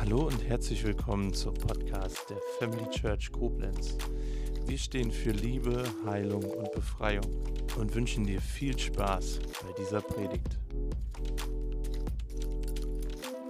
[0.00, 3.98] Hallo und herzlich willkommen zum Podcast der Family Church Koblenz.
[4.64, 7.26] Wir stehen für Liebe, Heilung und Befreiung
[7.76, 10.58] und wünschen dir viel Spaß bei dieser Predigt.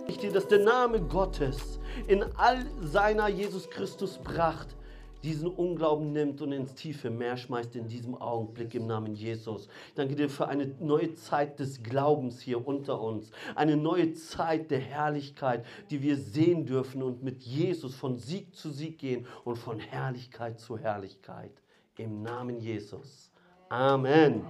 [0.09, 1.79] Ich dir, dass der Name Gottes
[2.09, 4.75] in all seiner Jesus Christus Pracht
[5.23, 9.69] diesen Unglauben nimmt und ins tiefe Meer schmeißt in diesem Augenblick im Namen Jesus.
[9.89, 14.71] Ich danke dir für eine neue Zeit des Glaubens hier unter uns, eine neue Zeit
[14.71, 19.57] der Herrlichkeit, die wir sehen dürfen und mit Jesus von Sieg zu Sieg gehen und
[19.57, 21.53] von Herrlichkeit zu Herrlichkeit.
[21.99, 23.31] Im Namen Jesus.
[23.69, 24.45] Amen.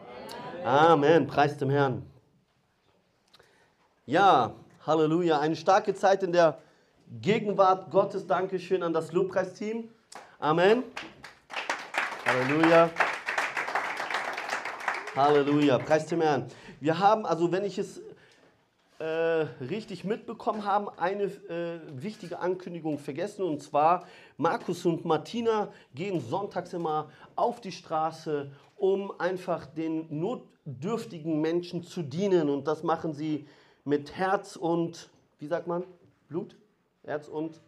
[0.65, 1.27] Amen.
[1.27, 2.07] Preis dem Herrn.
[4.07, 4.55] Ja,
[4.87, 5.41] Halleluja.
[5.41, 6.59] Eine starke Zeit in der
[7.21, 8.27] Gegenwart Gottes.
[8.27, 9.89] Dankeschön an das Lobpreisteam.
[10.43, 10.85] Amen.
[12.25, 12.89] Halleluja.
[15.15, 15.77] Halleluja.
[15.77, 16.49] Preis dem Herrn.
[16.81, 18.01] Wir haben, also wenn ich es
[19.01, 23.43] äh, richtig mitbekommen habe, eine äh, wichtige Ankündigung vergessen.
[23.43, 24.07] Und zwar,
[24.39, 32.01] Markus und Martina gehen sonntags immer auf die Straße, um einfach den notdürftigen Menschen zu
[32.01, 32.49] dienen.
[32.49, 33.47] Und das machen sie
[33.85, 35.85] mit Herz und, wie sagt man,
[36.29, 36.57] Blut?
[37.05, 37.61] Herz und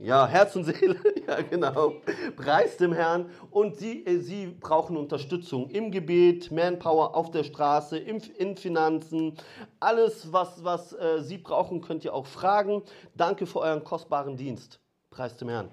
[0.00, 0.96] ja, Herz und Seele,
[1.26, 1.94] ja genau.
[2.36, 3.30] Preis dem Herrn.
[3.50, 9.36] Und sie, äh, sie brauchen Unterstützung im Gebet, Manpower auf der Straße, im, in Finanzen.
[9.80, 12.82] Alles, was, was äh, sie brauchen, könnt ihr auch fragen.
[13.16, 14.78] Danke für euren kostbaren Dienst.
[15.10, 15.68] Preis dem Herrn.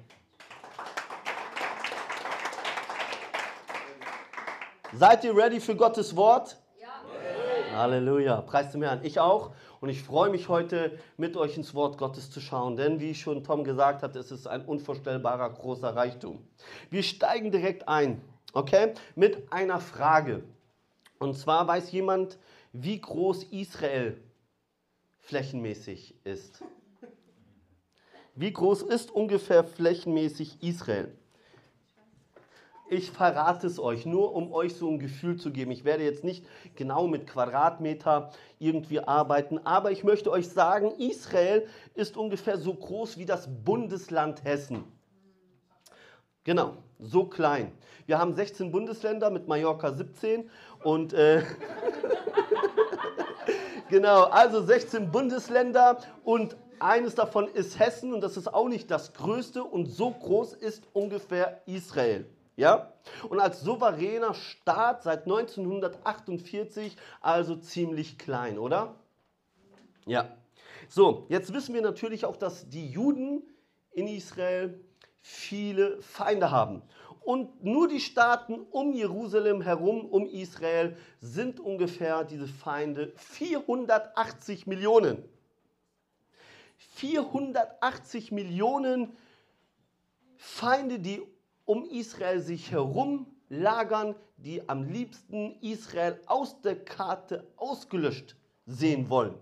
[4.92, 6.58] Seid ihr ready für Gottes Wort?
[6.82, 7.78] Ja.
[7.78, 8.42] Halleluja.
[8.42, 9.02] Preis dem Herrn.
[9.04, 9.52] Ich auch.
[9.82, 13.44] Und ich freue mich heute, mit euch ins Wort Gottes zu schauen, denn wie schon
[13.44, 16.48] Tom gesagt hat, es ist ein unvorstellbarer großer Reichtum.
[16.90, 18.22] Wir steigen direkt ein,
[18.54, 20.44] okay, mit einer Frage.
[21.20, 22.38] Und zwar weiß jemand,
[22.74, 24.18] wie groß Israel
[25.20, 26.64] flächenmäßig ist.
[28.36, 31.16] Wie groß ist ungefähr flächenmäßig Israel?
[32.96, 35.72] Ich verrate es euch, nur um euch so ein Gefühl zu geben.
[35.72, 41.68] Ich werde jetzt nicht genau mit Quadratmeter irgendwie arbeiten, aber ich möchte euch sagen, Israel
[41.94, 44.86] ist ungefähr so groß wie das Bundesland Hessen.
[46.46, 47.74] Genau, so klein.
[48.06, 50.50] Wir haben 16 Bundesländer mit Mallorca 17
[50.82, 51.44] und äh,
[53.90, 59.12] genau, also 16 Bundesländer und eines davon ist Hessen und das ist auch nicht das
[59.14, 62.26] größte und so groß ist ungefähr Israel.
[62.56, 62.94] Ja?
[63.30, 68.96] Und als souveräner Staat seit 1948 also ziemlich klein, oder?
[70.06, 70.36] Ja.
[70.88, 73.44] So, jetzt wissen wir natürlich auch, dass die Juden
[73.92, 74.80] in Israel
[75.22, 76.82] viele Feinde haben.
[77.22, 85.24] Und nur die Staaten um Jerusalem herum, um Israel, sind ungefähr diese Feinde 480 Millionen.
[86.78, 89.18] 480 Millionen
[90.38, 91.24] Feinde, die
[91.66, 99.36] um Israel sich herum lagern, die am liebsten Israel aus der Karte ausgelöscht sehen wollen.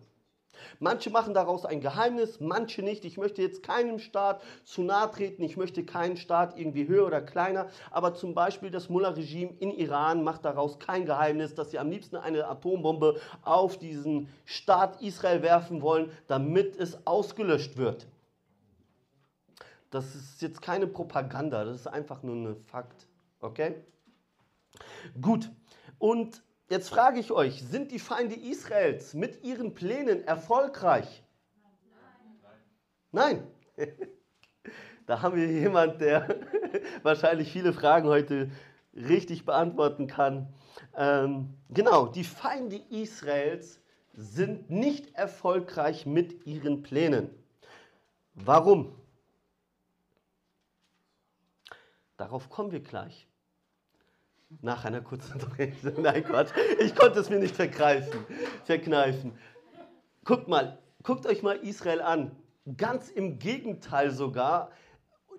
[0.79, 3.05] Manche machen daraus ein Geheimnis, manche nicht.
[3.05, 7.21] Ich möchte jetzt keinem Staat zu nahe treten, ich möchte keinen Staat irgendwie höher oder
[7.21, 11.89] kleiner, aber zum Beispiel das Mullah-Regime in Iran macht daraus kein Geheimnis, dass sie am
[11.89, 18.07] liebsten eine Atombombe auf diesen Staat Israel werfen wollen, damit es ausgelöscht wird.
[19.93, 23.05] Das ist jetzt keine Propaganda, das ist einfach nur ein Fakt.
[23.41, 23.75] Okay?
[25.21, 25.51] Gut.
[25.99, 31.23] Und jetzt frage ich euch, sind die Feinde Israels mit ihren Plänen erfolgreich?
[33.11, 33.47] Nein.
[33.77, 33.87] Nein.
[35.05, 36.29] Da haben wir jemand, der
[37.03, 38.49] wahrscheinlich viele Fragen heute
[38.95, 40.47] richtig beantworten kann.
[40.95, 43.81] Ähm, genau, die Feinde Israels
[44.13, 47.29] sind nicht erfolgreich mit ihren Plänen.
[48.33, 48.95] Warum?
[52.17, 53.27] Darauf kommen wir gleich.
[54.61, 56.01] Nach einer kurzen Unterbrechung.
[56.01, 56.51] Nein, Quatsch.
[56.79, 58.25] Ich konnte es mir nicht vergreifen,
[58.65, 59.33] verkneifen.
[60.23, 62.35] Guckt mal, guckt euch mal Israel an.
[62.77, 64.71] Ganz im Gegenteil sogar,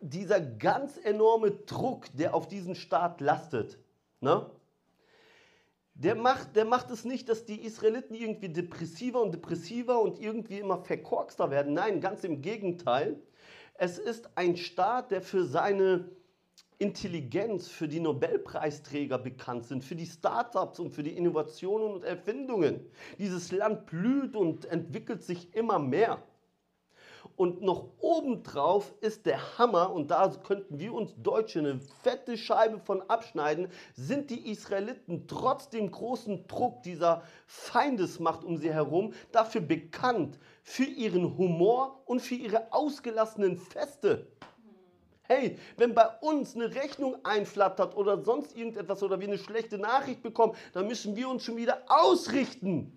[0.00, 3.78] dieser ganz enorme Druck, der auf diesen Staat lastet,
[4.20, 4.50] ne?
[5.94, 10.58] der, macht, der macht es nicht, dass die Israeliten irgendwie depressiver und depressiver und irgendwie
[10.58, 11.72] immer verkorkster werden.
[11.72, 13.22] Nein, ganz im Gegenteil.
[13.74, 16.10] Es ist ein Staat, der für seine
[16.84, 22.84] Intelligenz für die Nobelpreisträger bekannt sind, für die Startups und für die Innovationen und Erfindungen.
[23.18, 26.22] Dieses Land blüht und entwickelt sich immer mehr.
[27.36, 32.78] Und noch obendrauf ist der Hammer, und da könnten wir uns Deutsche eine fette Scheibe
[32.78, 39.62] von abschneiden, sind die Israeliten trotz dem großen Druck dieser Feindesmacht um sie herum dafür
[39.62, 44.26] bekannt, für ihren Humor und für ihre ausgelassenen Feste.
[45.26, 50.22] Hey, wenn bei uns eine Rechnung einflattert oder sonst irgendetwas oder wir eine schlechte Nachricht
[50.22, 52.94] bekommen, dann müssen wir uns schon wieder ausrichten.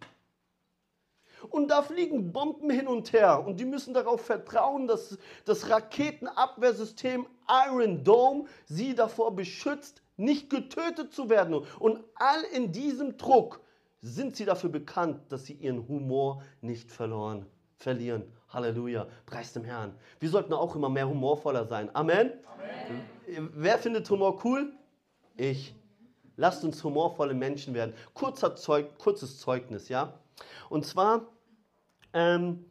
[1.50, 3.46] Und da fliegen Bomben hin und her.
[3.46, 7.28] Und die müssen darauf vertrauen, dass das Raketenabwehrsystem
[7.68, 11.64] Iron Dome sie davor beschützt, nicht getötet zu werden.
[11.80, 13.62] Und all in diesem Druck
[14.02, 17.46] sind sie dafür bekannt, dass sie ihren Humor nicht verloren,
[17.78, 18.24] verlieren.
[18.50, 19.94] Halleluja, preis dem Herrn.
[20.20, 21.90] Wir sollten auch immer mehr humorvoller sein.
[21.94, 22.32] Amen.
[23.28, 23.52] Amen.
[23.54, 24.72] Wer findet Humor cool?
[25.36, 25.76] Ich.
[26.38, 27.94] Lasst uns humorvolle Menschen werden.
[28.14, 30.14] Kurzer Zeug, kurzes Zeugnis, ja.
[30.70, 31.28] Und zwar
[32.14, 32.66] ähm,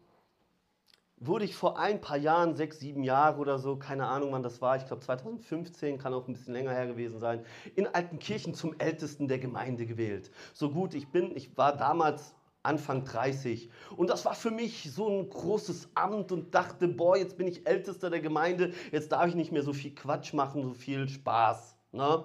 [1.18, 4.60] wurde ich vor ein paar Jahren, sechs, sieben Jahre oder so, keine Ahnung wann das
[4.60, 7.44] war, ich glaube 2015, kann auch ein bisschen länger her gewesen sein,
[7.74, 10.30] in Altenkirchen zum Ältesten der Gemeinde gewählt.
[10.52, 12.34] So gut ich bin, ich war damals
[12.66, 17.38] Anfang 30 und das war für mich so ein großes Amt und dachte, boah, jetzt
[17.38, 20.74] bin ich Ältester der Gemeinde, jetzt darf ich nicht mehr so viel Quatsch machen, so
[20.74, 21.76] viel Spaß.
[21.92, 22.24] Ne?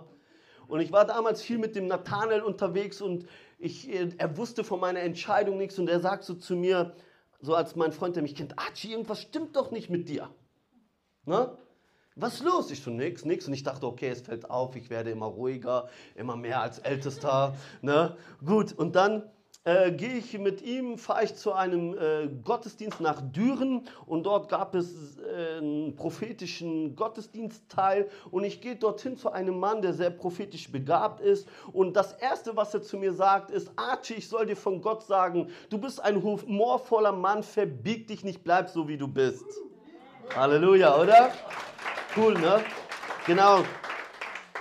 [0.67, 3.25] Und ich war damals viel mit dem Nathanael unterwegs und
[3.59, 6.95] ich, äh, er wusste von meiner Entscheidung nichts und er sagt so zu mir,
[7.39, 10.29] so als mein Freund, der mich kennt, Archie, irgendwas stimmt doch nicht mit dir.
[11.25, 11.57] Ne?
[12.15, 12.71] Was los?
[12.71, 13.47] Ich so, nix, nix.
[13.47, 17.55] Und ich dachte, okay, es fällt auf, ich werde immer ruhiger, immer mehr als Ältester.
[17.81, 18.17] Ne?
[18.45, 19.23] Gut, und dann
[19.63, 24.49] äh, gehe ich mit ihm, fahre ich zu einem äh, Gottesdienst nach Düren und dort
[24.49, 30.09] gab es äh, einen prophetischen Gottesdienstteil und ich gehe dorthin zu einem Mann, der sehr
[30.09, 34.47] prophetisch begabt ist und das Erste, was er zu mir sagt, ist, Archie, ich soll
[34.47, 38.97] dir von Gott sagen, du bist ein humorvoller Mann, verbieg dich nicht, bleib so, wie
[38.97, 39.45] du bist.
[40.35, 41.31] Halleluja, oder?
[42.15, 42.61] Cool, ne?
[43.27, 43.63] Genau.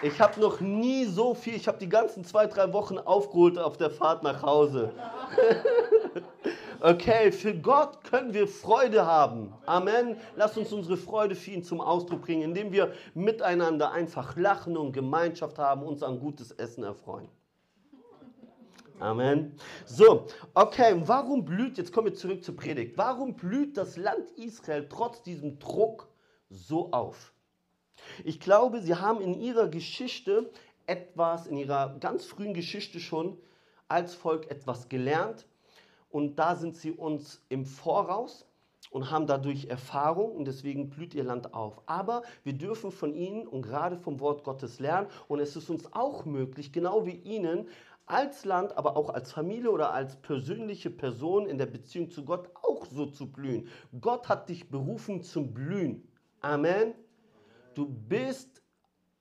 [0.03, 3.77] Ich habe noch nie so viel, ich habe die ganzen zwei, drei Wochen aufgeholt auf
[3.77, 4.93] der Fahrt nach Hause.
[6.81, 9.53] okay, für Gott können wir Freude haben.
[9.67, 10.17] Amen.
[10.37, 14.93] Lass uns unsere Freude für ihn zum Ausdruck bringen, indem wir miteinander einfach lachen und
[14.93, 17.29] Gemeinschaft haben, uns an gutes Essen erfreuen.
[19.01, 19.55] Amen.
[19.85, 24.87] So, okay, warum blüht, jetzt kommen wir zurück zur Predigt, warum blüht das Land Israel
[24.89, 26.09] trotz diesem Druck
[26.49, 27.33] so auf?
[28.25, 30.51] Ich glaube, sie haben in ihrer Geschichte
[30.87, 33.39] etwas, in ihrer ganz frühen Geschichte schon
[33.89, 35.47] als Volk etwas gelernt.
[36.11, 38.47] Und da sind sie uns im Voraus
[38.91, 41.81] und haben dadurch Erfahrung und deswegen blüht ihr Land auf.
[41.87, 45.93] Aber wir dürfen von ihnen und gerade vom Wort Gottes lernen und es ist uns
[45.93, 47.69] auch möglich, genau wie ihnen,
[48.07, 52.51] als Land, aber auch als Familie oder als persönliche Person in der Beziehung zu Gott
[52.63, 53.69] auch so zu blühen.
[54.01, 56.09] Gott hat dich berufen zum Blühen.
[56.41, 56.95] Amen.
[57.81, 58.63] Du bist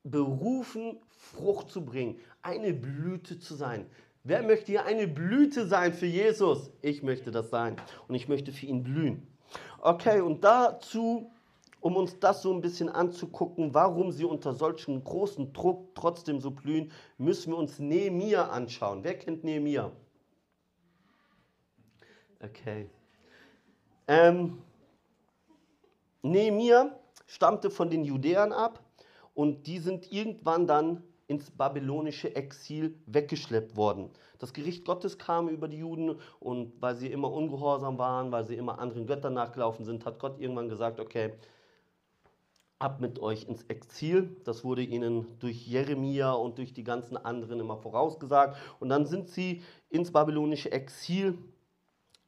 [0.03, 3.89] berufen, Frucht zu bringen, eine Blüte zu sein.
[4.25, 6.69] Wer möchte hier eine Blüte sein für Jesus?
[6.81, 7.77] Ich möchte das sein
[8.09, 9.25] und ich möchte für ihn blühen.
[9.79, 11.31] Okay, und dazu,
[11.79, 16.51] um uns das so ein bisschen anzugucken, warum sie unter solchen großen Druck trotzdem so
[16.51, 19.05] blühen, müssen wir uns Nehemia anschauen.
[19.05, 19.89] Wer kennt Nehemia?
[22.41, 22.89] Okay.
[24.05, 24.61] Ähm,
[26.21, 26.98] Nehemia
[27.29, 28.83] stammte von den Judäern ab
[29.35, 34.09] und die sind irgendwann dann ins babylonische Exil weggeschleppt worden.
[34.39, 38.55] Das Gericht Gottes kam über die Juden und weil sie immer ungehorsam waren, weil sie
[38.55, 41.33] immer anderen Göttern nachgelaufen sind, hat Gott irgendwann gesagt, okay,
[42.79, 44.35] ab mit euch ins Exil.
[44.43, 48.57] Das wurde ihnen durch Jeremia und durch die ganzen anderen immer vorausgesagt.
[48.79, 51.37] Und dann sind sie ins babylonische Exil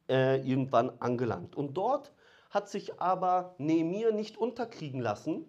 [0.08, 1.56] äh, irgendwann angelangt.
[1.56, 2.12] Und dort
[2.52, 5.46] hat sich aber Nehemiah nicht unterkriegen lassen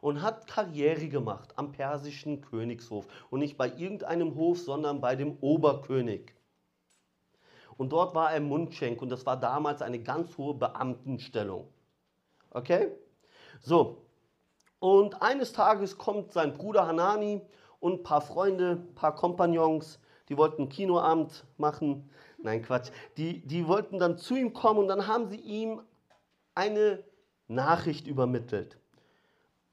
[0.00, 3.06] und hat Karriere gemacht am persischen Königshof.
[3.30, 6.34] Und nicht bei irgendeinem Hof, sondern bei dem Oberkönig.
[7.76, 11.68] Und dort war er Mundschenk und das war damals eine ganz hohe Beamtenstellung.
[12.50, 12.90] Okay?
[13.60, 14.04] So.
[14.80, 17.40] Und eines Tages kommt sein Bruder Hanani
[17.80, 22.10] und ein paar Freunde, ein paar Kompagnons, die wollten Kinoabend machen
[22.42, 22.90] Nein, Quatsch.
[23.16, 25.80] Die, die wollten dann zu ihm kommen und dann haben sie ihm
[26.54, 27.04] eine
[27.48, 28.78] Nachricht übermittelt,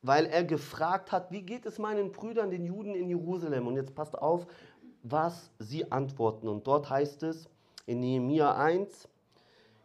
[0.02, 3.68] weil er gefragt hat, wie geht es meinen Brüdern, den Juden in Jerusalem?
[3.68, 4.46] Und jetzt passt auf,
[5.04, 6.48] was sie antworten.
[6.48, 7.50] Und dort heißt es
[7.86, 9.08] in Nehemia 1,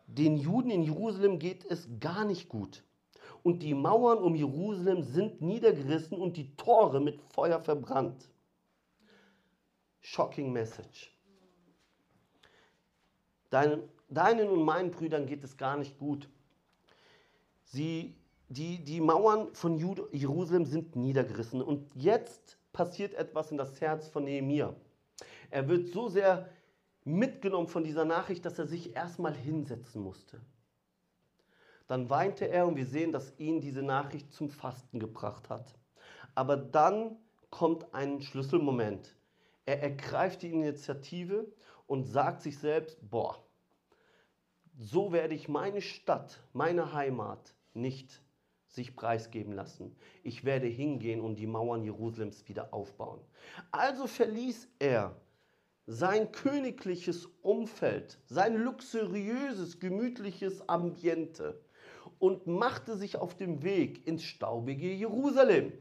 [0.06, 2.84] den Juden in Jerusalem geht es gar nicht gut.
[3.42, 8.28] Und die Mauern um Jerusalem sind niedergerissen und die Tore mit Feuer verbrannt.
[10.00, 11.13] Shocking Message.
[13.54, 16.28] Deinen, deinen und meinen Brüdern geht es gar nicht gut.
[17.62, 18.16] Sie,
[18.48, 21.62] die, die Mauern von Jerusalem sind niedergerissen.
[21.62, 24.74] Und jetzt passiert etwas in das Herz von Nehemiah.
[25.52, 26.48] Er wird so sehr
[27.04, 30.40] mitgenommen von dieser Nachricht, dass er sich erstmal hinsetzen musste.
[31.86, 35.72] Dann weinte er und wir sehen, dass ihn diese Nachricht zum Fasten gebracht hat.
[36.34, 37.18] Aber dann
[37.50, 39.14] kommt ein Schlüsselmoment.
[39.64, 41.46] Er ergreift die Initiative
[41.86, 43.43] und sagt sich selbst, boah,
[44.78, 48.22] so werde ich meine Stadt, meine Heimat nicht
[48.66, 49.94] sich preisgeben lassen.
[50.22, 53.20] Ich werde hingehen und die Mauern Jerusalems wieder aufbauen.
[53.70, 55.14] Also verließ er
[55.86, 61.60] sein königliches Umfeld, sein luxuriöses, gemütliches Ambiente
[62.18, 65.72] und machte sich auf den Weg ins staubige Jerusalem.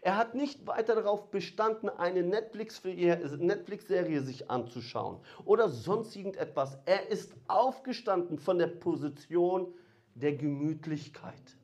[0.00, 6.78] Er hat nicht weiter darauf bestanden, eine Netflix-Serie sich anzuschauen oder sonst irgendetwas.
[6.86, 9.74] Er ist aufgestanden von der Position
[10.14, 11.56] der Gemütlichkeit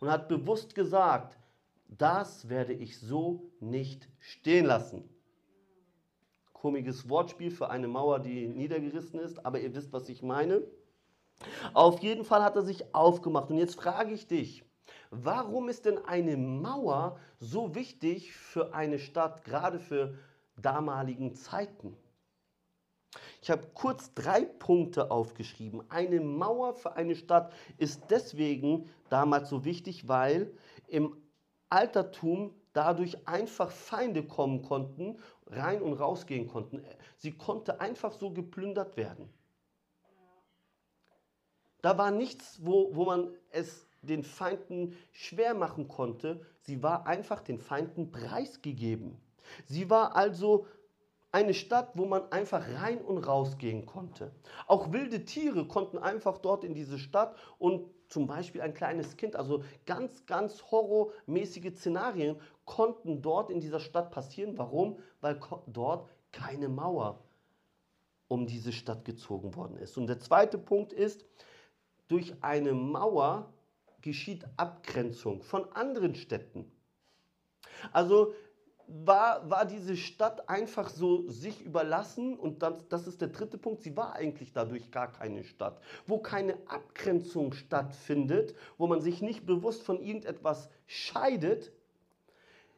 [0.00, 1.38] und hat bewusst gesagt,
[1.88, 5.08] das werde ich so nicht stehen lassen.
[6.52, 10.62] Komisches Wortspiel für eine Mauer, die niedergerissen ist, aber ihr wisst, was ich meine.
[11.72, 13.50] Auf jeden Fall hat er sich aufgemacht.
[13.50, 14.63] Und jetzt frage ich dich,
[15.22, 20.18] warum ist denn eine Mauer so wichtig für eine Stadt, gerade für
[20.56, 21.96] damaligen Zeiten?
[23.42, 25.84] Ich habe kurz drei Punkte aufgeschrieben.
[25.90, 30.52] Eine Mauer für eine Stadt ist deswegen damals so wichtig, weil
[30.88, 31.16] im
[31.68, 36.82] Altertum dadurch einfach Feinde kommen konnten, rein und rausgehen konnten.
[37.16, 39.28] Sie konnte einfach so geplündert werden.
[41.82, 46.40] Da war nichts, wo, wo man es den Feinden schwer machen konnte.
[46.60, 49.20] Sie war einfach den Feinden preisgegeben.
[49.66, 50.66] Sie war also
[51.32, 54.30] eine Stadt, wo man einfach rein und raus gehen konnte.
[54.68, 59.34] Auch wilde Tiere konnten einfach dort in diese Stadt und zum Beispiel ein kleines Kind,
[59.34, 64.56] also ganz, ganz horrormäßige Szenarien konnten dort in dieser Stadt passieren.
[64.58, 65.00] Warum?
[65.20, 67.18] Weil dort keine Mauer
[68.28, 69.98] um diese Stadt gezogen worden ist.
[69.98, 71.24] Und der zweite Punkt ist,
[72.08, 73.52] durch eine Mauer
[74.04, 76.70] geschieht Abgrenzung von anderen Städten.
[77.92, 78.34] Also
[78.86, 83.82] war, war diese Stadt einfach so sich überlassen und das, das ist der dritte Punkt,
[83.82, 89.46] sie war eigentlich dadurch gar keine Stadt, wo keine Abgrenzung stattfindet, wo man sich nicht
[89.46, 91.72] bewusst von irgendetwas scheidet,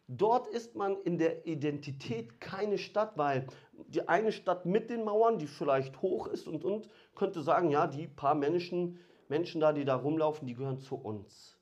[0.07, 3.49] dort ist man in der Identität keine Stadt, weil
[3.89, 7.89] die eine Stadt mit den Mauern, die vielleicht hoch ist und, und könnte sagen, ja,
[7.89, 11.59] die paar Menschen, Menschen da, die da rumlaufen, die gehören zu uns.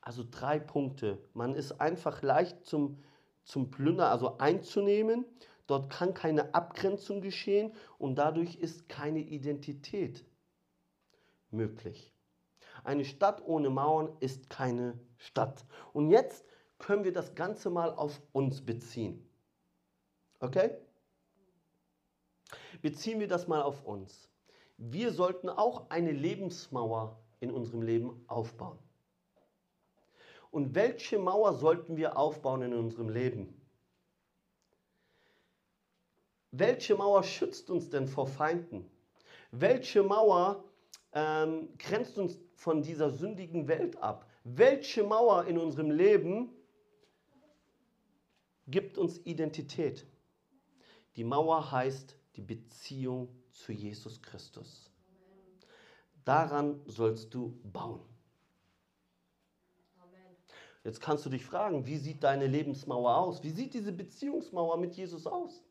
[0.00, 1.18] Also drei Punkte.
[1.34, 2.98] Man ist einfach leicht zum
[3.46, 5.24] zum Plünder, also einzunehmen.
[5.66, 10.24] Dort kann keine Abgrenzung geschehen und dadurch ist keine Identität
[11.50, 12.12] möglich.
[12.84, 15.64] Eine Stadt ohne Mauern ist keine Stadt.
[15.92, 16.44] Und jetzt
[16.78, 19.26] können wir das Ganze mal auf uns beziehen.
[20.40, 20.76] Okay?
[22.82, 24.28] Beziehen wir das mal auf uns.
[24.78, 28.78] Wir sollten auch eine Lebensmauer in unserem Leben aufbauen.
[30.50, 33.60] Und welche Mauer sollten wir aufbauen in unserem Leben?
[36.50, 38.88] Welche Mauer schützt uns denn vor Feinden?
[39.50, 40.64] Welche Mauer
[41.12, 44.30] ähm, grenzt uns von dieser sündigen Welt ab?
[44.44, 46.50] Welche Mauer in unserem Leben
[48.66, 50.06] gibt uns Identität?
[51.16, 54.90] Die Mauer heißt die Beziehung zu Jesus Christus.
[56.24, 58.00] Daran sollst du bauen.
[60.84, 63.42] Jetzt kannst du dich fragen, wie sieht deine Lebensmauer aus?
[63.42, 65.64] Wie sieht diese Beziehungsmauer mit Jesus aus?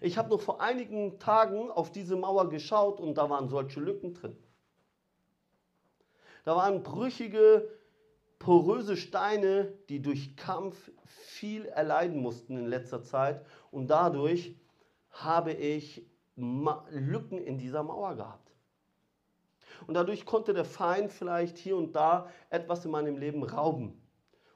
[0.00, 4.14] Ich habe noch vor einigen Tagen auf diese Mauer geschaut und da waren solche Lücken
[4.14, 4.36] drin.
[6.44, 7.68] Da waren brüchige,
[8.38, 14.56] poröse Steine, die durch Kampf viel erleiden mussten in letzter Zeit und dadurch
[15.10, 16.06] habe ich
[16.90, 18.50] Lücken in dieser Mauer gehabt.
[19.86, 24.00] Und dadurch konnte der Feind vielleicht hier und da etwas in meinem Leben rauben.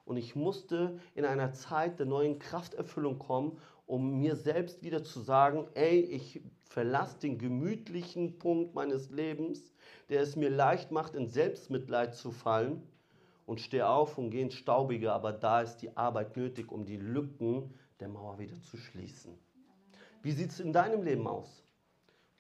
[0.05, 5.21] Und ich musste in einer Zeit der neuen Krafterfüllung kommen, um mir selbst wieder zu
[5.21, 9.73] sagen, ey, ich verlasse den gemütlichen Punkt meines Lebens,
[10.09, 12.83] der es mir leicht macht, in Selbstmitleid zu fallen
[13.47, 16.97] und stehe auf und gehe ins Staubige, aber da ist die Arbeit nötig, um die
[16.97, 19.39] Lücken der Mauer wieder zu schließen.
[20.23, 21.64] Wie sieht es in deinem Leben aus?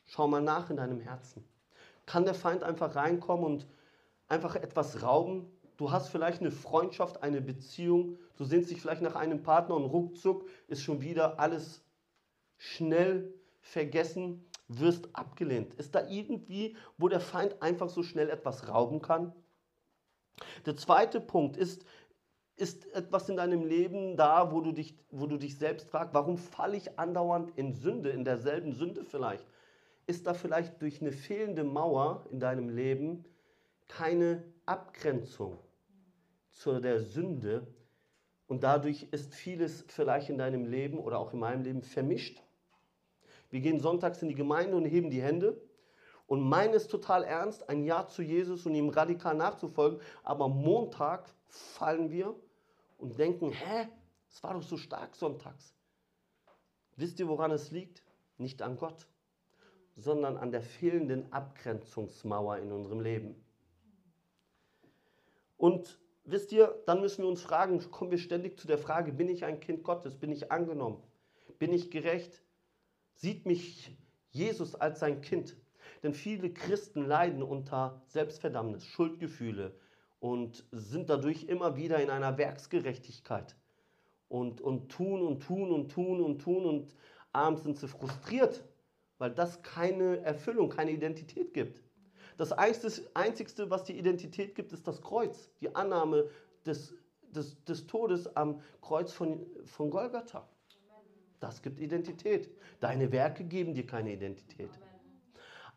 [0.07, 1.45] Schau mal nach in deinem Herzen
[2.07, 3.67] kann der Feind einfach reinkommen und
[4.29, 5.51] einfach etwas rauben.
[5.77, 9.85] Du hast vielleicht eine Freundschaft, eine Beziehung, du sehnst dich vielleicht nach einem Partner und
[9.85, 11.83] ruckzuck ist schon wieder alles
[12.57, 15.75] schnell vergessen, wirst abgelehnt.
[15.75, 19.33] Ist da irgendwie, wo der Feind einfach so schnell etwas rauben kann?
[20.67, 21.85] Der zweite Punkt ist,
[22.57, 26.39] ist etwas in deinem Leben da, wo du dich, wo du dich selbst fragst, warum
[26.39, 29.45] falle ich andauernd in Sünde, in derselben Sünde vielleicht?
[30.07, 33.25] Ist da vielleicht durch eine fehlende Mauer in deinem Leben
[33.89, 35.59] keine Abgrenzung
[36.51, 37.67] zu der Sünde
[38.47, 42.43] und dadurch ist vieles vielleicht in deinem Leben oder auch in meinem Leben vermischt?
[43.51, 45.61] Wir gehen sonntags in die Gemeinde und heben die Hände
[46.27, 51.29] und meinen es total ernst, ein Ja zu Jesus und ihm radikal nachzufolgen, aber Montag
[51.47, 52.35] fallen wir
[52.99, 53.89] und denken, hä,
[54.29, 55.75] es war doch so stark sonntags.
[56.97, 58.03] Wisst ihr, woran es liegt?
[58.39, 59.07] Nicht an Gott,
[59.97, 63.35] sondern an der fehlenden Abgrenzungsmauer in unserem Leben.
[65.57, 69.29] Und wisst ihr, dann müssen wir uns fragen, kommen wir ständig zu der Frage, bin
[69.29, 70.17] ich ein Kind Gottes?
[70.17, 71.03] Bin ich angenommen?
[71.59, 72.43] Bin ich gerecht?
[73.15, 73.97] Sieht mich
[74.31, 75.57] Jesus als sein Kind?
[76.03, 79.79] Denn viele Christen leiden unter Selbstverdammnis, Schuldgefühle
[80.19, 83.57] und sind dadurch immer wieder in einer Werksgerechtigkeit
[84.29, 86.95] und, und tun und tun und tun und tun und
[87.33, 88.65] abends sind sie frustriert,
[89.19, 91.83] weil das keine Erfüllung, keine Identität gibt.
[92.37, 96.29] Das Einzige, was die Identität gibt, ist das Kreuz, die Annahme
[96.67, 100.49] des, des, des Todes am Kreuz von, von Golgatha.
[101.39, 102.51] Das gibt Identität.
[102.81, 104.71] Deine Werke geben dir keine Identität.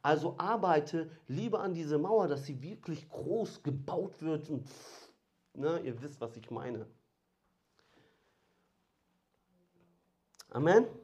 [0.01, 4.67] Also arbeite lieber an diese Mauer, dass sie wirklich groß gebaut wird und
[5.53, 6.87] ne, ihr wisst, was ich meine.
[10.51, 10.85] Amen.
[10.85, 10.95] Amen.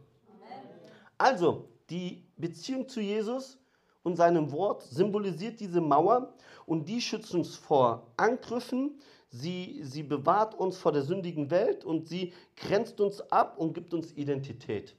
[1.17, 3.57] Also, die Beziehung zu Jesus
[4.03, 6.33] und seinem Wort symbolisiert diese Mauer
[6.65, 8.99] und die schützt uns vor Angriffen,
[9.29, 13.93] sie, sie bewahrt uns vor der sündigen Welt und sie grenzt uns ab und gibt
[13.93, 14.95] uns Identität.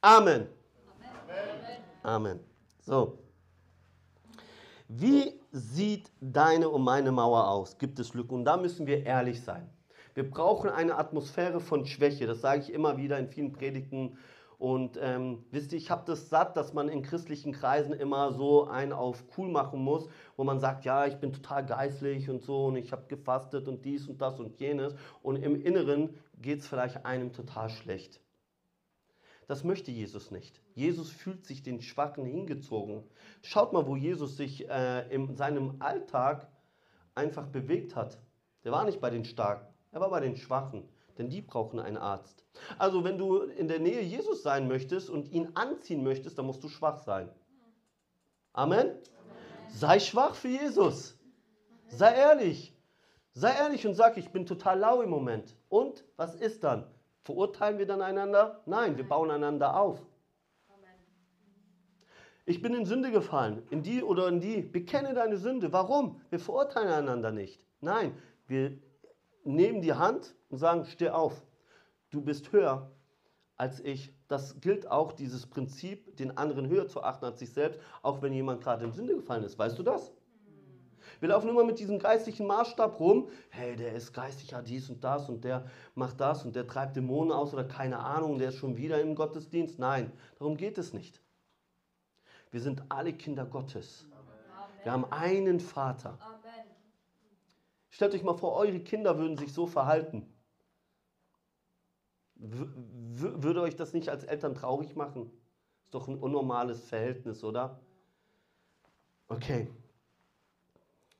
[0.00, 0.48] Amen.
[2.02, 2.02] Amen.
[2.02, 2.40] Amen.
[2.80, 3.18] So.
[4.88, 7.78] Wie sieht deine und meine Mauer aus?
[7.78, 8.34] Gibt es Lücken?
[8.34, 9.70] Und da müssen wir ehrlich sein.
[10.14, 12.26] Wir brauchen eine Atmosphäre von Schwäche.
[12.26, 14.18] Das sage ich immer wieder in vielen Predigten
[14.58, 18.64] und ähm, wisst ihr, ich habe das satt, dass man in christlichen Kreisen immer so
[18.66, 22.66] einen auf cool machen muss, wo man sagt, ja, ich bin total geistlich und so
[22.66, 24.94] und ich habe gefastet und dies und das und jenes.
[25.22, 28.20] Und im Inneren geht es vielleicht einem total schlecht.
[29.46, 30.60] Das möchte Jesus nicht.
[30.74, 33.04] Jesus fühlt sich den Schwachen hingezogen.
[33.42, 36.48] Schaut mal, wo Jesus sich äh, in seinem Alltag
[37.14, 38.18] einfach bewegt hat.
[38.64, 41.96] Der war nicht bei den Starken, er war bei den Schwachen denn die brauchen einen
[41.96, 42.44] Arzt.
[42.78, 46.62] Also wenn du in der Nähe Jesus sein möchtest und ihn anziehen möchtest, dann musst
[46.62, 47.28] du schwach sein.
[48.52, 48.88] Amen?
[48.88, 48.98] Amen.
[49.68, 51.18] Sei schwach für Jesus.
[51.88, 52.74] Sei ehrlich.
[53.32, 55.56] Sei ehrlich und sag, ich bin total lau im Moment.
[55.68, 56.86] Und was ist dann?
[57.22, 58.62] Verurteilen wir dann einander?
[58.66, 60.00] Nein, wir bauen einander auf.
[62.46, 64.60] Ich bin in Sünde gefallen, in die oder in die.
[64.60, 65.72] Bekenne deine Sünde.
[65.72, 66.20] Warum?
[66.28, 67.66] Wir verurteilen einander nicht.
[67.80, 68.14] Nein,
[68.46, 68.78] wir
[69.44, 71.42] nehmen die Hand und sagen, steh auf,
[72.10, 72.90] du bist höher
[73.56, 74.14] als ich.
[74.28, 78.32] Das gilt auch, dieses Prinzip, den anderen höher zu achten als sich selbst, auch wenn
[78.32, 79.58] jemand gerade in Sünde gefallen ist.
[79.58, 80.12] Weißt du das?
[81.20, 83.28] Wir laufen immer mit diesem geistlichen Maßstab rum.
[83.50, 86.96] Hey, der ist geistig, ja dies und das und der macht das und der treibt
[86.96, 89.78] Dämonen aus oder keine Ahnung, der ist schon wieder im Gottesdienst.
[89.78, 91.20] Nein, darum geht es nicht.
[92.50, 94.06] Wir sind alle Kinder Gottes.
[94.12, 94.84] Amen.
[94.84, 96.18] Wir haben einen Vater.
[96.20, 96.33] Amen.
[97.94, 100.26] Stellt euch mal vor, eure Kinder würden sich so verhalten.
[102.34, 102.66] W
[103.14, 105.30] würde euch das nicht als Eltern traurig machen?
[105.84, 107.80] Ist doch ein unnormales Verhältnis, oder?
[109.28, 109.68] Okay.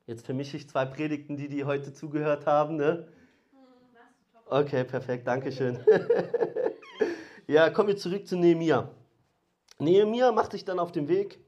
[0.08, 3.06] Jetzt vermische ich zwei Predigten, die die heute zugehört haben, ne?
[4.46, 5.78] Okay, perfekt, danke schön.
[7.46, 8.90] ja, kommen wir zurück zu Nehemia.
[9.78, 11.38] Nehemia macht sich dann auf den Weg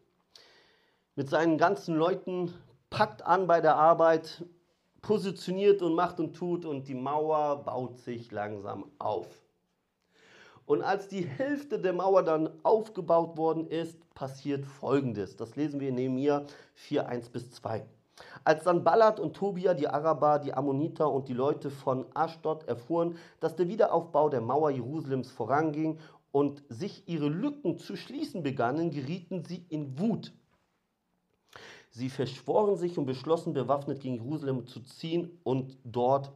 [1.16, 2.54] mit seinen ganzen Leuten,
[2.90, 4.44] packt an bei der Arbeit,
[5.06, 9.28] positioniert und macht und tut und die Mauer baut sich langsam auf.
[10.66, 15.36] Und als die Hälfte der Mauer dann aufgebaut worden ist, passiert Folgendes.
[15.36, 17.86] Das lesen wir in Nehemiah 4, 1 bis 2.
[18.42, 23.16] Als dann Ballat und Tobia, die Araber, die Ammoniter und die Leute von Ashdod erfuhren,
[23.38, 26.00] dass der Wiederaufbau der Mauer Jerusalems voranging
[26.32, 30.32] und sich ihre Lücken zu schließen begannen, gerieten sie in Wut.
[31.96, 36.30] Sie verschworen sich und beschlossen, bewaffnet gegen Jerusalem zu ziehen und dort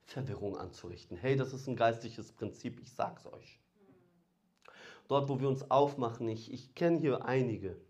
[0.00, 1.16] Verwirrung anzurichten.
[1.16, 3.60] Hey, das ist ein geistliches Prinzip, ich sag's euch.
[5.06, 7.80] Dort, wo wir uns aufmachen, ich, ich kenne hier einige,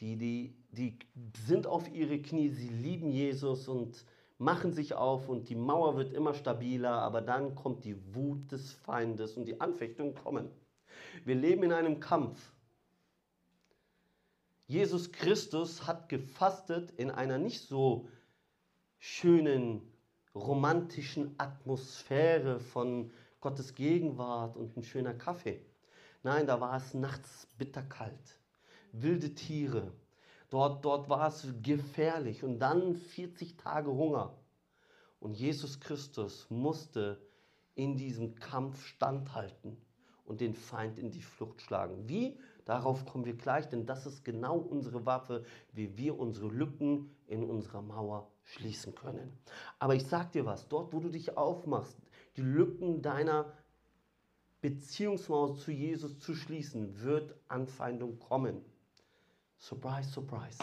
[0.00, 0.98] die, die, die
[1.46, 4.04] sind auf ihre Knie, sie lieben Jesus und
[4.38, 8.72] machen sich auf und die Mauer wird immer stabiler, aber dann kommt die Wut des
[8.72, 10.50] Feindes und die Anfechtungen kommen.
[11.24, 12.57] Wir leben in einem Kampf
[14.68, 18.06] Jesus Christus hat gefastet in einer nicht so
[18.98, 19.80] schönen,
[20.34, 25.64] romantischen Atmosphäre von Gottes Gegenwart und ein schöner Kaffee.
[26.22, 28.38] Nein, da war es nachts bitterkalt,
[28.92, 29.90] wilde Tiere.
[30.50, 34.36] Dort, dort war es gefährlich und dann 40 Tage Hunger.
[35.18, 37.26] Und Jesus Christus musste
[37.74, 39.78] in diesem Kampf standhalten
[40.26, 42.06] und den Feind in die Flucht schlagen.
[42.06, 42.38] Wie?
[42.68, 47.42] Darauf kommen wir gleich, denn das ist genau unsere Waffe, wie wir unsere Lücken in
[47.42, 49.32] unserer Mauer schließen können.
[49.78, 51.96] Aber ich sag dir was, dort wo du dich aufmachst,
[52.36, 53.50] die Lücken deiner
[54.60, 58.62] Beziehungsmauer zu Jesus zu schließen, wird Anfeindung kommen.
[59.56, 60.58] Surprise, surprise.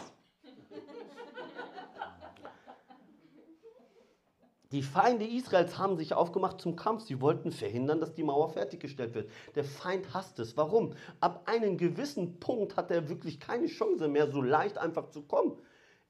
[4.71, 7.03] Die Feinde Israels haben sich aufgemacht zum Kampf.
[7.03, 9.29] Sie wollten verhindern, dass die Mauer fertiggestellt wird.
[9.53, 10.57] Der Feind hasst es.
[10.57, 10.93] Warum?
[11.19, 15.59] Ab einem gewissen Punkt hat er wirklich keine Chance mehr, so leicht einfach zu kommen.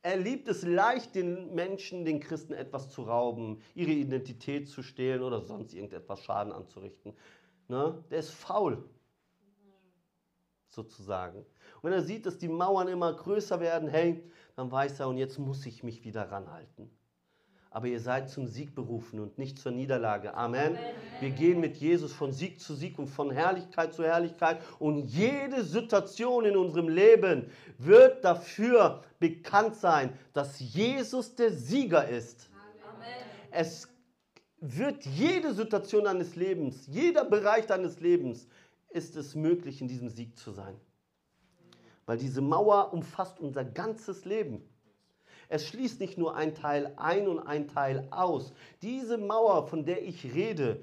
[0.02, 5.22] Er liebt es leicht, den Menschen, den Christen etwas zu rauben, ihre Identität zu stehlen
[5.22, 7.14] oder sonst irgendetwas Schaden anzurichten.
[7.68, 8.04] Ne?
[8.12, 8.88] Der ist faul,
[10.70, 11.40] sozusagen.
[11.40, 14.24] Und wenn er sieht, dass die Mauern immer größer werden, hey,
[14.56, 16.95] dann weiß er, und jetzt muss ich mich wieder ranhalten
[17.76, 20.34] aber ihr seid zum Sieg berufen und nicht zur Niederlage.
[20.34, 20.78] Amen.
[20.78, 20.80] Amen.
[21.20, 25.62] Wir gehen mit Jesus von Sieg zu Sieg und von Herrlichkeit zu Herrlichkeit und jede
[25.62, 32.50] Situation in unserem Leben wird dafür bekannt sein, dass Jesus der Sieger ist.
[32.82, 33.08] Amen.
[33.52, 33.90] Es
[34.62, 38.48] wird jede Situation deines Lebens, jeder Bereich deines Lebens,
[38.88, 40.80] ist es möglich, in diesem Sieg zu sein.
[42.06, 44.64] Weil diese Mauer umfasst unser ganzes Leben.
[45.50, 48.54] Es schließt nicht nur ein Teil ein und ein Teil aus.
[48.82, 50.82] Diese Mauer, von der ich rede,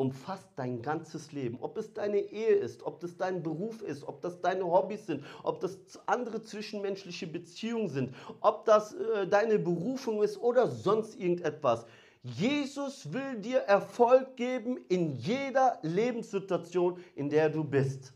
[0.00, 1.58] umfasst dein ganzes Leben.
[1.60, 5.22] Ob es deine Ehe ist, ob das dein Beruf ist, ob das deine Hobbys sind,
[5.42, 11.84] ob das andere zwischenmenschliche Beziehungen sind, ob das äh, deine Berufung ist oder sonst irgendetwas.
[12.22, 18.14] Jesus will dir Erfolg geben in jeder Lebenssituation, in der du bist.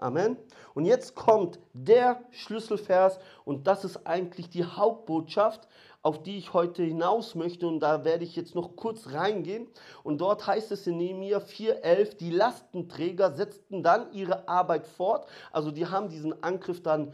[0.00, 0.38] Amen.
[0.72, 5.68] Und jetzt kommt der Schlüsselvers und das ist eigentlich die Hauptbotschaft,
[6.00, 9.68] auf die ich heute hinaus möchte und da werde ich jetzt noch kurz reingehen
[10.02, 15.70] und dort heißt es in Nehemiah 4,11, die Lastenträger setzten dann ihre Arbeit fort, also
[15.70, 17.12] die haben diesen Angriff dann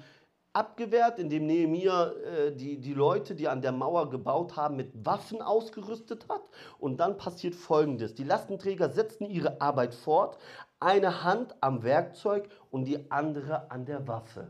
[0.57, 5.43] abgewehrt, indem Nehemiah äh, die, die Leute, die an der Mauer gebaut haben, mit Waffen
[5.43, 6.43] ausgerüstet hat.
[6.79, 8.15] Und dann passiert Folgendes.
[8.15, 10.39] Die Lastenträger setzten ihre Arbeit fort,
[10.81, 14.49] eine Hand am Werkzeug und die andere an der Waffe.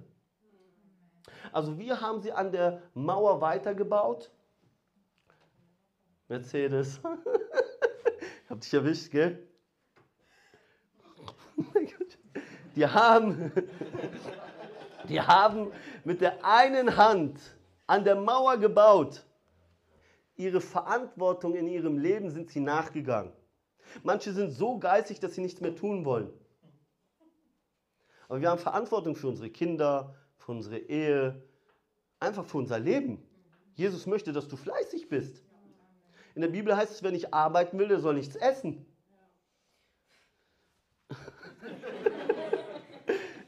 [1.53, 4.31] Also wir haben sie an der Mauer weitergebaut.
[6.29, 7.01] Mercedes.
[8.45, 9.47] ich hab dich erwischt, gell?
[12.77, 13.53] Die haben,
[15.09, 15.73] die haben
[16.05, 17.39] mit der einen Hand
[17.87, 19.25] an der Mauer gebaut.
[20.37, 23.33] Ihre Verantwortung in ihrem Leben sind sie nachgegangen.
[24.03, 26.31] Manche sind so geistig, dass sie nichts mehr tun wollen.
[28.29, 31.43] Aber wir haben Verantwortung für unsere Kinder, für unsere Ehe,
[32.19, 33.23] einfach für unser Leben.
[33.75, 35.43] Jesus möchte, dass du fleißig bist.
[36.35, 38.85] In der Bibel heißt es, wer nicht arbeiten will, der soll nichts essen.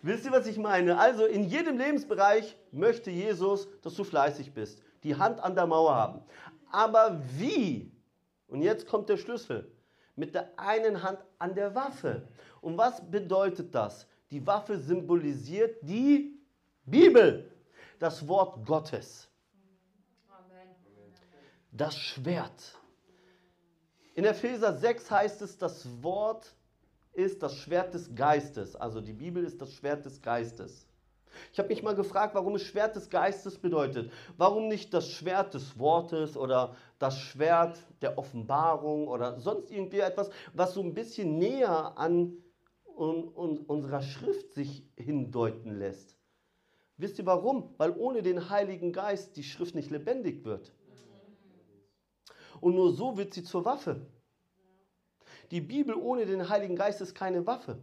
[0.02, 0.98] Wisst ihr, was ich meine?
[0.98, 5.94] Also in jedem Lebensbereich möchte Jesus, dass du fleißig bist, die Hand an der Mauer
[5.94, 6.22] haben.
[6.70, 7.92] Aber wie?
[8.46, 9.70] Und jetzt kommt der Schlüssel
[10.14, 12.28] mit der einen Hand an der Waffe.
[12.61, 14.06] Und was bedeutet das?
[14.30, 16.38] Die Waffe symbolisiert die
[16.84, 17.50] Bibel,
[17.98, 19.28] das Wort Gottes.
[21.70, 22.76] Das Schwert.
[24.14, 26.52] In Epheser 6 heißt es, das Wort
[27.18, 28.76] ist das Schwert des Geistes.
[28.76, 30.87] Also die Bibel ist das Schwert des Geistes.
[31.52, 34.11] Ich habe mich mal gefragt, warum es Schwert des Geistes bedeutet.
[34.37, 40.31] Warum nicht das Schwert des Wortes oder das Schwert der Offenbarung oder sonst irgendwie etwas,
[40.54, 42.35] was so ein bisschen näher an
[42.96, 46.16] un, un, unserer Schrift sich hindeuten lässt.
[46.96, 47.74] Wisst ihr warum?
[47.78, 50.72] Weil ohne den Heiligen Geist die Schrift nicht lebendig wird.
[52.61, 54.07] Und nur so wird sie zur Waffe.
[55.50, 57.82] Die Bibel ohne den Heiligen Geist ist keine Waffe.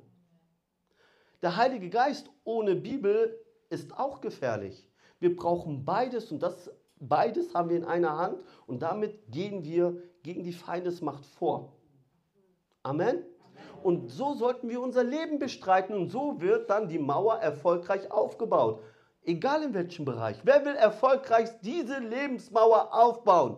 [1.42, 4.88] Der Heilige Geist ohne Bibel ist auch gefährlich.
[5.20, 10.02] Wir brauchen beides und das beides haben wir in einer Hand und damit gehen wir
[10.24, 11.74] gegen die Feindesmacht vor.
[12.84, 13.24] Amen.
[13.84, 18.82] Und so sollten wir unser Leben bestreiten und so wird dann die Mauer erfolgreich aufgebaut.
[19.24, 20.40] Egal in welchem Bereich.
[20.44, 23.58] Wer will erfolgreich diese Lebensmauer aufbauen?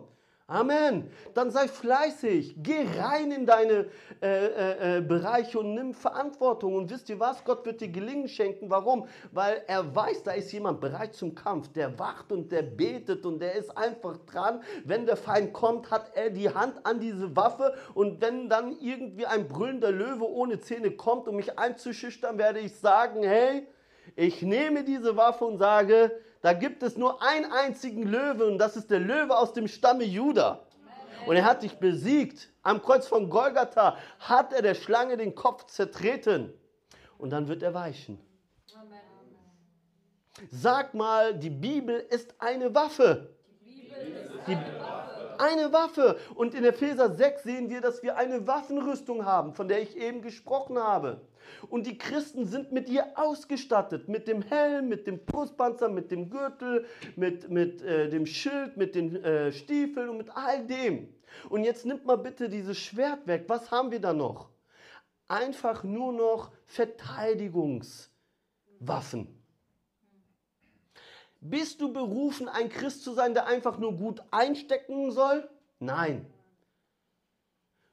[0.50, 1.10] Amen.
[1.34, 3.84] Dann sei fleißig, geh rein in deine
[4.22, 6.74] äh, äh, äh, Bereiche und nimm Verantwortung.
[6.74, 7.44] Und wisst ihr was?
[7.44, 8.70] Gott wird dir Gelingen schenken.
[8.70, 9.06] Warum?
[9.30, 11.68] Weil er weiß, da ist jemand bereit zum Kampf.
[11.74, 14.62] Der wacht und der betet und der ist einfach dran.
[14.86, 17.74] Wenn der Feind kommt, hat er die Hand an diese Waffe.
[17.92, 22.74] Und wenn dann irgendwie ein brüllender Löwe ohne Zähne kommt, um mich einzuschüchtern, werde ich
[22.74, 23.66] sagen, hey,
[24.16, 28.76] ich nehme diese Waffe und sage, da gibt es nur einen einzigen Löwe und das
[28.76, 30.64] ist der Löwe aus dem Stamme Juda.
[31.26, 32.48] Und er hat dich besiegt.
[32.62, 36.52] Am Kreuz von Golgatha hat er der Schlange den Kopf zertreten.
[37.18, 38.20] Und dann wird er weichen.
[40.50, 43.34] Sag mal, die Bibel ist eine Waffe.
[44.46, 44.56] Die,
[45.38, 46.18] eine Waffe.
[46.34, 50.22] Und in Epheser 6 sehen wir, dass wir eine Waffenrüstung haben, von der ich eben
[50.22, 51.20] gesprochen habe.
[51.68, 56.30] Und die Christen sind mit ihr ausgestattet, mit dem Helm, mit dem Brustpanzer, mit dem
[56.30, 61.08] Gürtel, mit, mit äh, dem Schild, mit den äh, Stiefeln und mit all dem.
[61.48, 63.44] Und jetzt nimmt mal bitte dieses Schwert weg.
[63.48, 64.50] Was haben wir da noch?
[65.28, 69.38] Einfach nur noch Verteidigungswaffen.
[71.40, 75.48] Bist du berufen, ein Christ zu sein, der einfach nur gut einstecken soll?
[75.78, 76.26] Nein.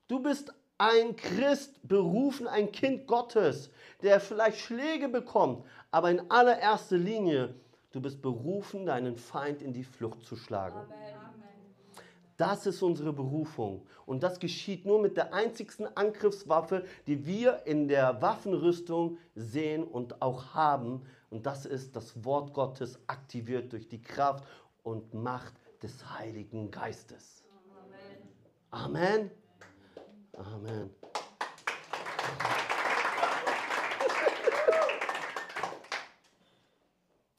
[0.08, 3.70] Du bist ein Christ berufen, ein Kind Gottes,
[4.02, 7.56] der vielleicht Schläge bekommt, aber in allererster Linie,
[7.92, 10.80] du bist berufen, deinen Feind in die Flucht zu schlagen.
[12.38, 13.88] Das ist unsere Berufung.
[14.06, 20.22] Und das geschieht nur mit der einzigsten Angriffswaffe, die wir in der Waffenrüstung sehen und
[20.22, 21.04] auch haben.
[21.30, 24.46] Und das ist das Wort Gottes, aktiviert durch die Kraft
[24.84, 27.44] und Macht des Heiligen Geistes.
[28.70, 29.22] Amen.
[29.22, 29.45] Amen.
[30.38, 30.90] Amen.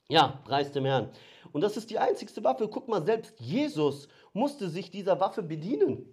[0.08, 1.10] Ja, preis dem Herrn.
[1.52, 2.68] Und das ist die einzigste Waffe.
[2.68, 6.06] Guck mal, selbst Jesus musste sich dieser Waffe bedienen.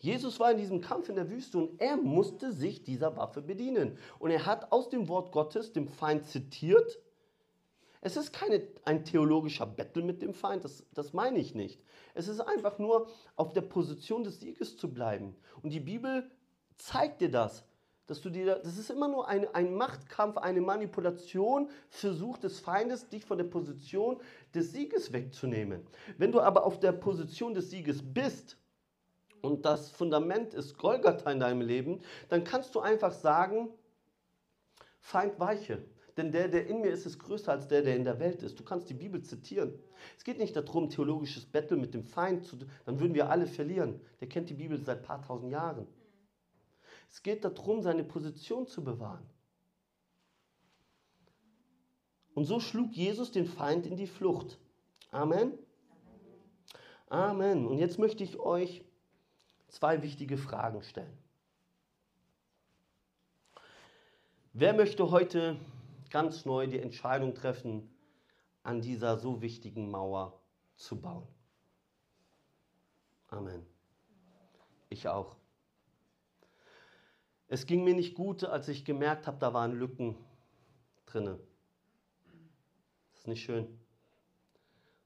[0.00, 3.98] Jesus war in diesem Kampf in der Wüste und er musste sich dieser Waffe bedienen.
[4.18, 6.98] Und er hat aus dem Wort Gottes dem Feind zitiert
[8.00, 11.80] es ist keine, ein theologischer Battle mit dem Feind, das, das meine ich nicht.
[12.14, 15.36] Es ist einfach nur auf der Position des Sieges zu bleiben.
[15.62, 16.30] Und die Bibel
[16.76, 17.64] zeigt dir das.
[18.06, 23.08] Dass du dir, das ist immer nur ein, ein Machtkampf, eine Manipulation, Versuch des Feindes,
[23.10, 24.18] dich von der Position
[24.54, 25.86] des Sieges wegzunehmen.
[26.16, 28.56] Wenn du aber auf der Position des Sieges bist,
[29.42, 33.68] und das Fundament ist Golgatha in deinem Leben, dann kannst du einfach sagen,
[35.00, 35.84] Feind weiche.
[36.18, 38.58] Denn der, der in mir ist, ist größer als der, der in der Welt ist.
[38.58, 39.72] Du kannst die Bibel zitieren.
[40.16, 42.58] Es geht nicht darum, theologisches Battle mit dem Feind zu.
[42.84, 44.00] Dann würden wir alle verlieren.
[44.20, 45.86] Der kennt die Bibel seit paar tausend Jahren.
[47.08, 49.24] Es geht darum, seine Position zu bewahren.
[52.34, 54.58] Und so schlug Jesus den Feind in die Flucht.
[55.12, 55.52] Amen.
[57.08, 57.64] Amen.
[57.64, 58.84] Und jetzt möchte ich euch
[59.68, 61.16] zwei wichtige Fragen stellen.
[64.52, 65.56] Wer möchte heute
[66.10, 67.88] ganz neu die Entscheidung treffen,
[68.62, 70.40] an dieser so wichtigen Mauer
[70.76, 71.26] zu bauen.
[73.28, 73.64] Amen.
[74.90, 75.36] Ich auch.
[77.46, 80.16] Es ging mir nicht gut, als ich gemerkt habe, da waren Lücken
[81.06, 81.38] drinne.
[83.10, 83.80] Das ist nicht schön.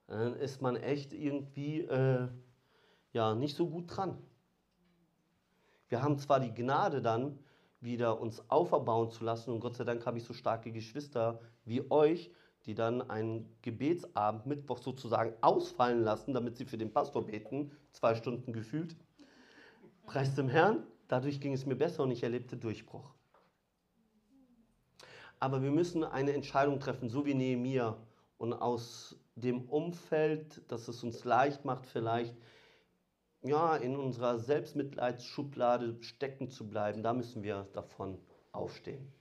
[0.09, 2.29] Dann ist man echt irgendwie äh,
[3.13, 4.19] ja, nicht so gut dran.
[5.89, 7.39] Wir haben zwar die Gnade dann,
[7.83, 9.51] wieder uns auferbauen zu lassen.
[9.51, 12.31] Und Gott sei Dank habe ich so starke Geschwister wie euch,
[12.67, 18.15] die dann einen Gebetsabend Mittwoch sozusagen ausfallen lassen, damit sie für den Pastor beten, zwei
[18.15, 18.97] Stunden gefühlt.
[20.07, 23.13] Preis dem Herrn, dadurch ging es mir besser und ich erlebte Durchbruch.
[25.41, 27.97] Aber wir müssen eine Entscheidung treffen, so wie Nehemiah.
[28.39, 32.37] Und aus dem Umfeld, dass es uns leicht macht, vielleicht
[33.43, 38.19] ja, in unserer Selbstmitleidsschublade stecken zu bleiben, da müssen wir davon
[38.53, 39.13] aufstehen.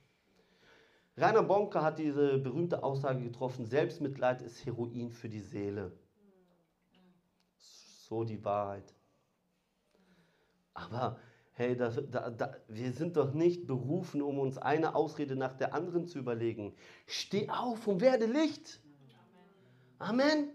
[1.16, 5.92] Rainer Bonke hat diese berühmte Aussage getroffen, Selbstmitleid ist Heroin für die Seele.
[7.58, 8.94] So die Wahrheit.
[10.74, 11.18] Aber
[11.52, 15.74] hey, da, da, da, wir sind doch nicht berufen, um uns eine Ausrede nach der
[15.74, 16.74] anderen zu überlegen.
[17.06, 18.80] Steh auf und werde Licht.
[19.98, 20.50] Amen.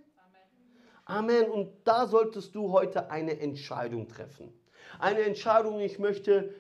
[1.08, 1.50] Amen.
[1.50, 4.52] Und da solltest du heute eine Entscheidung treffen.
[5.00, 6.54] Eine Entscheidung, ich möchte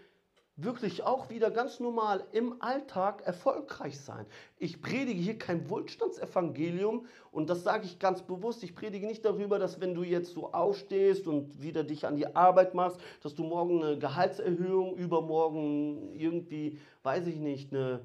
[0.55, 4.25] wirklich auch wieder ganz normal im Alltag erfolgreich sein.
[4.57, 8.63] Ich predige hier kein Wohlstandsevangelium und das sage ich ganz bewusst.
[8.63, 12.35] Ich predige nicht darüber, dass wenn du jetzt so aufstehst und wieder dich an die
[12.35, 18.01] Arbeit machst, dass du morgen eine Gehaltserhöhung, übermorgen irgendwie, weiß ich nicht, eine,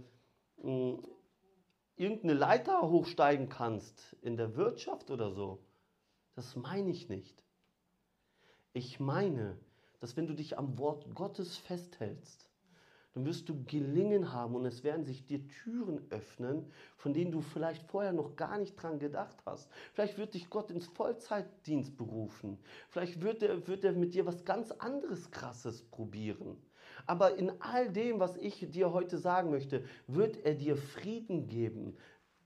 [0.60, 1.02] hm,
[1.96, 5.60] irgendeine Leiter hochsteigen kannst in der Wirtschaft oder so.
[6.34, 7.44] Das meine ich nicht.
[8.72, 9.58] Ich meine,
[10.00, 12.50] dass wenn du dich am Wort Gottes festhältst,
[13.14, 17.42] dann wirst du gelingen haben und es werden sich dir Türen öffnen, von denen du
[17.42, 19.70] vielleicht vorher noch gar nicht dran gedacht hast.
[19.92, 22.58] Vielleicht wird dich Gott ins Vollzeitdienst berufen.
[22.88, 26.56] Vielleicht wird er, wird mit dir was ganz anderes Krasses probieren.
[27.06, 31.96] Aber in all dem, was ich dir heute sagen möchte, wird er dir Frieden geben,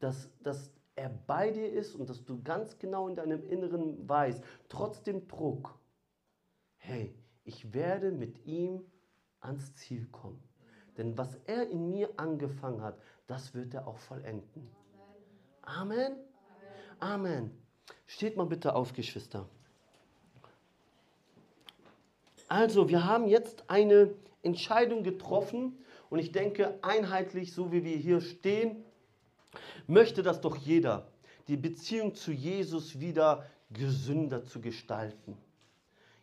[0.00, 4.42] dass, dass er bei dir ist und dass du ganz genau in deinem Inneren weißt,
[4.68, 5.78] trotz dem Druck,
[6.78, 8.82] hey, ich werde mit ihm
[9.40, 10.42] ans Ziel kommen.
[10.96, 14.68] Denn was er in mir angefangen hat, das wird er auch vollenden.
[15.62, 16.16] Amen.
[16.98, 17.50] Amen.
[18.06, 19.46] Steht mal bitte auf, Geschwister.
[22.48, 25.76] Also, wir haben jetzt eine Entscheidung getroffen
[26.08, 28.85] und ich denke, einheitlich, so wie wir hier stehen,
[29.86, 31.08] möchte das doch jeder,
[31.48, 35.36] die Beziehung zu Jesus wieder gesünder zu gestalten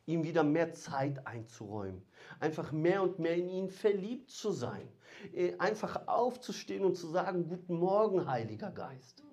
[0.05, 2.01] ihm wieder mehr Zeit einzuräumen,
[2.39, 4.87] einfach mehr und mehr in ihn verliebt zu sein,
[5.33, 9.23] äh, einfach aufzustehen und zu sagen, guten Morgen, Heiliger Geist.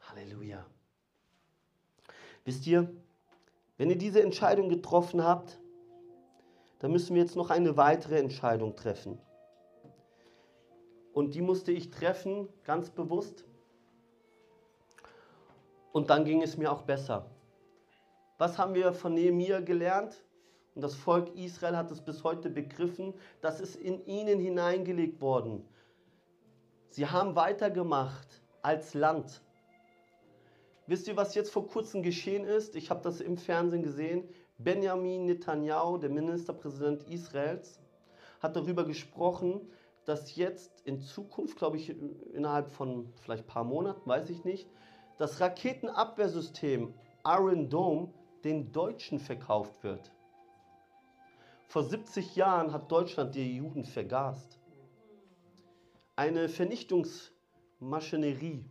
[0.00, 0.66] Halleluja.
[2.44, 2.92] Wisst ihr,
[3.78, 5.58] wenn ihr diese Entscheidung getroffen habt,
[6.80, 9.18] dann müssen wir jetzt noch eine weitere Entscheidung treffen.
[11.12, 13.44] Und die musste ich treffen, ganz bewusst.
[15.92, 17.30] Und dann ging es mir auch besser.
[18.38, 20.22] Was haben wir von Nehemiah gelernt?
[20.74, 25.66] Und das Volk Israel hat es bis heute begriffen, das ist in ihnen hineingelegt worden.
[26.90, 29.42] Sie haben weitergemacht als Land.
[30.86, 32.76] Wisst ihr, was jetzt vor kurzem geschehen ist?
[32.76, 34.28] Ich habe das im Fernsehen gesehen.
[34.58, 37.80] Benjamin Netanyahu, der Ministerpräsident Israels,
[38.40, 39.60] hat darüber gesprochen,
[40.04, 44.68] dass jetzt in Zukunft, glaube ich, innerhalb von vielleicht ein paar Monaten, weiß ich nicht,
[45.18, 50.12] das Raketenabwehrsystem Iron Dome den Deutschen verkauft wird.
[51.66, 54.58] Vor 70 Jahren hat Deutschland die Juden vergast.
[56.16, 58.64] Eine Vernichtungsmaschinerie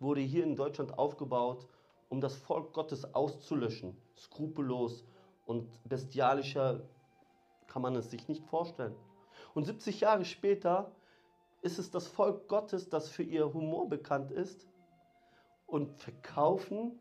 [0.00, 1.68] wurde hier in Deutschland aufgebaut,
[2.08, 3.96] um das Volk Gottes auszulöschen.
[4.16, 5.04] Skrupellos
[5.46, 6.88] und bestialischer
[7.66, 8.94] kann man es sich nicht vorstellen.
[9.54, 10.92] Und 70 Jahre später
[11.62, 14.68] ist es das Volk Gottes, das für ihr Humor bekannt ist
[15.66, 16.98] und verkaufen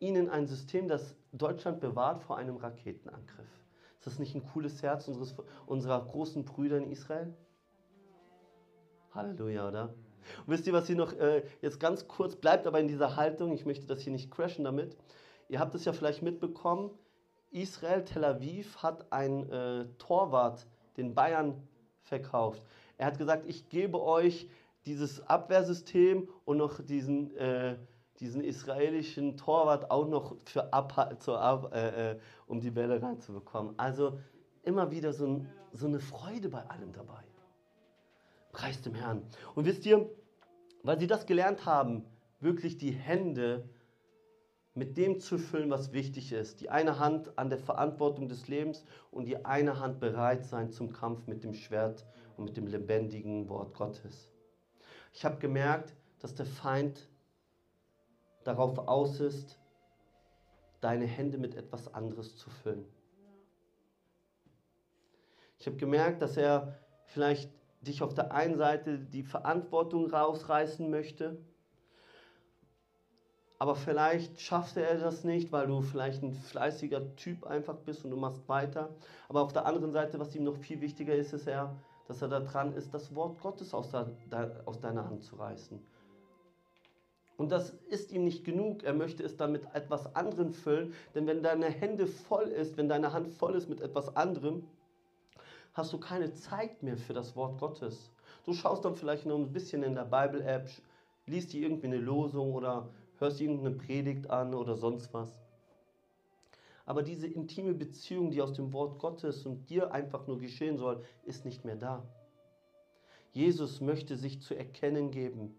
[0.00, 3.48] ihnen ein System, das Deutschland bewahrt vor einem Raketenangriff.
[3.98, 5.34] Ist das nicht ein cooles Herz unseres,
[5.66, 7.34] unserer großen Brüder in Israel?
[9.12, 9.94] Halleluja, oder?
[10.40, 13.52] Und wisst ihr, was hier noch äh, jetzt ganz kurz bleibt, aber in dieser Haltung,
[13.52, 14.96] ich möchte das hier nicht crashen damit.
[15.48, 16.90] Ihr habt es ja vielleicht mitbekommen,
[17.50, 20.66] Israel, Tel Aviv hat ein äh, Torwart
[20.98, 21.54] den Bayern
[22.02, 22.62] verkauft.
[22.98, 24.48] Er hat gesagt, ich gebe euch
[24.84, 27.76] dieses Abwehrsystem und noch diesen äh,
[28.20, 33.74] diesen israelischen Torwart auch noch für ab, zur ab, äh, äh, um die Bälle reinzubekommen.
[33.78, 34.18] Also
[34.64, 37.22] immer wieder so, ein, so eine Freude bei allem dabei.
[38.52, 39.22] Preis dem Herrn.
[39.54, 40.08] Und wisst ihr,
[40.82, 42.04] weil sie das gelernt haben,
[42.40, 43.68] wirklich die Hände
[44.78, 46.60] mit dem zu füllen, was wichtig ist.
[46.60, 50.92] Die eine Hand an der Verantwortung des Lebens und die eine Hand bereit sein zum
[50.92, 54.30] Kampf mit dem Schwert und mit dem lebendigen Wort Gottes.
[55.12, 57.08] Ich habe gemerkt, dass der Feind
[58.44, 59.58] darauf aus ist,
[60.80, 62.84] deine Hände mit etwas anderes zu füllen.
[65.58, 71.36] Ich habe gemerkt, dass er vielleicht dich auf der einen Seite die Verantwortung rausreißen möchte,
[73.58, 78.12] aber vielleicht schafft er das nicht, weil du vielleicht ein fleißiger Typ einfach bist und
[78.12, 78.90] du machst weiter.
[79.28, 81.74] Aber auf der anderen Seite, was ihm noch viel wichtiger ist, ist er,
[82.06, 85.80] dass er daran ist, das Wort Gottes aus, der, aus deiner Hand zu reißen.
[87.36, 88.84] Und das ist ihm nicht genug.
[88.84, 90.94] Er möchte es dann mit etwas anderem füllen.
[91.14, 94.66] Denn wenn deine Hände voll ist, wenn deine Hand voll ist mit etwas anderem,
[95.74, 98.10] hast du keine Zeit mehr für das Wort Gottes.
[98.44, 100.68] Du schaust dann vielleicht noch ein bisschen in der Bible-App,
[101.26, 102.88] liest dir irgendwie eine Losung oder
[103.18, 105.38] hörst irgendeine Predigt an oder sonst was.
[106.86, 111.04] Aber diese intime Beziehung, die aus dem Wort Gottes und dir einfach nur geschehen soll,
[111.24, 112.02] ist nicht mehr da.
[113.32, 115.54] Jesus möchte sich zu erkennen geben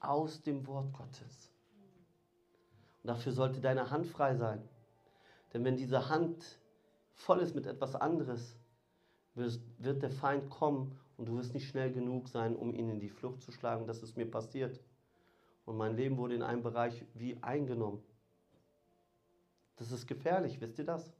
[0.00, 1.50] aus dem Wort Gottes.
[3.02, 4.62] Und dafür sollte deine Hand frei sein.
[5.54, 6.60] Denn wenn diese Hand
[7.14, 8.56] voll ist mit etwas anderes,
[9.34, 13.08] wird der Feind kommen und du wirst nicht schnell genug sein, um ihn in die
[13.08, 13.86] Flucht zu schlagen.
[13.86, 14.80] Das ist mir passiert.
[15.68, 18.02] Und mein Leben wurde in einem Bereich wie eingenommen.
[19.76, 21.12] Das ist gefährlich, wisst ihr das?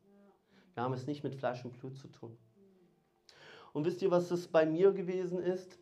[0.73, 2.35] Wir haben es nicht mit Fleisch und Blut zu tun.
[3.75, 5.79] Und wisst ihr, was es bei mir gewesen ist?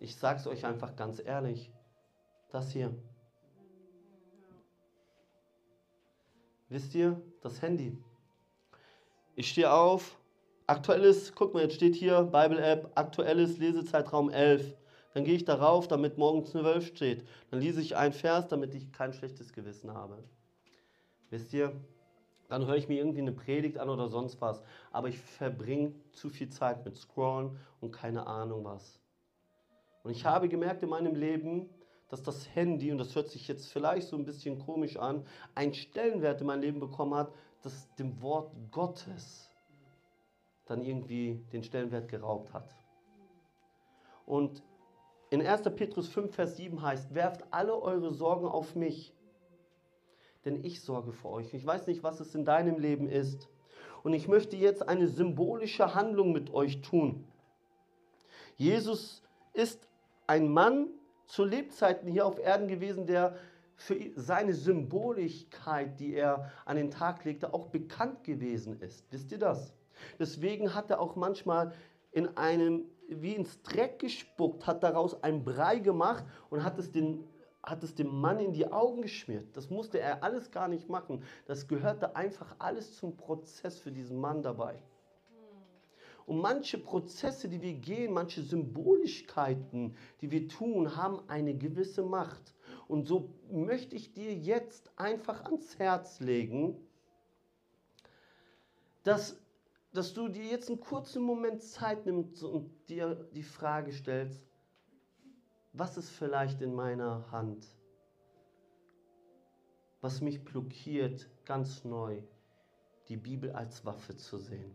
[0.00, 1.70] Ich sage es euch einfach ganz ehrlich.
[2.50, 2.92] Das hier.
[6.68, 7.96] Wisst ihr, das Handy.
[9.36, 10.18] Ich stehe auf,
[10.66, 14.79] aktuelles, guck mal, jetzt steht hier, Bible-App, aktuelles Lesezeitraum 11.
[15.14, 17.26] Dann gehe ich darauf, damit morgens 12 steht.
[17.50, 20.22] Dann lese ich einen Vers, damit ich kein schlechtes Gewissen habe.
[21.30, 21.72] Wisst ihr,
[22.48, 24.62] dann höre ich mir irgendwie eine Predigt an oder sonst was.
[24.90, 29.00] Aber ich verbringe zu viel Zeit mit Scrollen und keine Ahnung was.
[30.02, 31.68] Und ich habe gemerkt in meinem Leben,
[32.08, 35.74] dass das Handy, und das hört sich jetzt vielleicht so ein bisschen komisch an, einen
[35.74, 37.32] Stellenwert in meinem Leben bekommen hat,
[37.62, 39.48] das dem Wort Gottes
[40.66, 42.74] dann irgendwie den Stellenwert geraubt hat.
[44.26, 44.62] Und
[45.30, 45.62] in 1.
[45.76, 49.14] Petrus 5, Vers 7 heißt, werft alle eure Sorgen auf mich,
[50.44, 51.54] denn ich sorge für euch.
[51.54, 53.48] Ich weiß nicht, was es in deinem Leben ist.
[54.02, 57.26] Und ich möchte jetzt eine symbolische Handlung mit euch tun.
[58.56, 59.22] Jesus
[59.52, 59.88] ist
[60.26, 60.88] ein Mann
[61.26, 63.36] zu Lebzeiten hier auf Erden gewesen, der
[63.76, 69.06] für seine Symboligkeit, die er an den Tag legte, auch bekannt gewesen ist.
[69.10, 69.72] Wisst ihr das?
[70.18, 71.72] Deswegen hat er auch manchmal
[72.12, 77.24] in einem, wie ins Dreck gespuckt, hat daraus ein Brei gemacht und hat es, den,
[77.62, 79.56] hat es dem Mann in die Augen geschmiert.
[79.56, 81.22] Das musste er alles gar nicht machen.
[81.46, 84.82] Das gehörte einfach alles zum Prozess für diesen Mann dabei.
[86.26, 92.54] Und manche Prozesse, die wir gehen, manche Symbolischkeiten, die wir tun, haben eine gewisse Macht.
[92.86, 96.76] Und so möchte ich dir jetzt einfach ans Herz legen,
[99.02, 99.40] dass,
[99.92, 104.42] dass du dir jetzt einen kurzen Moment Zeit nimmst und dir die Frage stellst,
[105.72, 107.66] was ist vielleicht in meiner Hand,
[110.00, 112.22] was mich blockiert, ganz neu
[113.08, 114.74] die Bibel als Waffe zu sehen.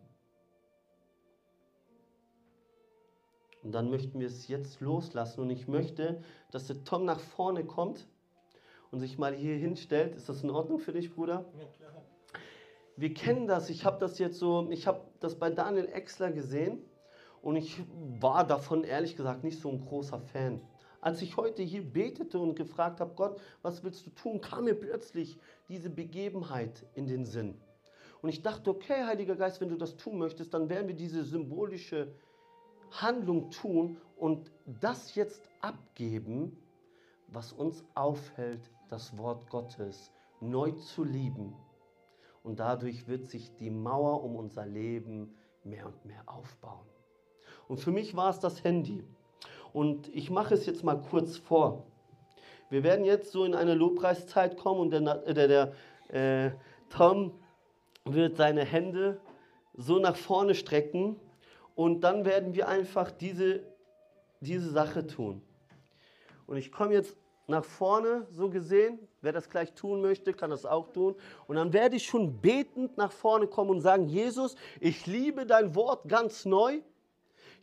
[3.63, 5.41] Und dann möchten wir es jetzt loslassen.
[5.41, 8.07] Und ich möchte, dass der Tom nach vorne kommt
[8.91, 10.16] und sich mal hier hinstellt.
[10.16, 11.45] Ist das in Ordnung für dich, Bruder?
[11.57, 12.05] Ja, klar.
[12.98, 13.70] Wir kennen das.
[13.70, 16.80] Ich habe das jetzt so, ich habe das bei Daniel Exler gesehen
[17.41, 17.84] und ich
[18.20, 20.62] war davon ehrlich gesagt nicht so ein großer Fan.
[21.02, 24.74] Als ich heute hier betete und gefragt habe, Gott, was willst du tun, kam mir
[24.76, 25.38] plötzlich
[25.70, 27.56] diese Begebenheit in den Sinn.
[28.22, 31.24] Und ich dachte, okay, Heiliger Geist, wenn du das tun möchtest, dann werden wir diese
[31.24, 32.16] symbolische
[32.91, 36.58] Handlung tun und das jetzt abgeben,
[37.28, 41.54] was uns aufhält, das Wort Gottes neu zu lieben.
[42.46, 45.34] Und dadurch wird sich die Mauer um unser Leben
[45.64, 46.86] mehr und mehr aufbauen.
[47.68, 49.04] Und für mich war es das Handy.
[49.74, 51.88] Und ich mache es jetzt mal kurz vor.
[52.70, 55.74] Wir werden jetzt so in eine Lobpreiszeit kommen und der, der, der
[56.10, 56.52] äh,
[56.89, 57.32] Tom
[58.04, 59.20] wird seine Hände
[59.74, 61.16] so nach vorne strecken
[61.74, 63.64] und dann werden wir einfach diese,
[64.39, 65.41] diese Sache tun.
[66.46, 67.18] Und ich komme jetzt
[67.48, 69.00] nach vorne, so gesehen.
[69.26, 71.16] Wer das gleich tun möchte, kann das auch tun.
[71.48, 75.74] Und dann werde ich schon betend nach vorne kommen und sagen, Jesus, ich liebe dein
[75.74, 76.80] Wort ganz neu.